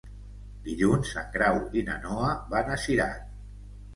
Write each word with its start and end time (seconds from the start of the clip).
Dilluns 0.67 1.11
en 1.23 1.27
Grau 1.35 1.59
i 1.81 1.85
na 1.89 1.97
Noa 2.05 2.31
van 2.53 2.73
a 2.77 2.79
Cirat. 2.87 3.29